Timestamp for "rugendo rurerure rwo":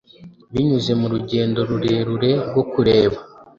1.13-2.63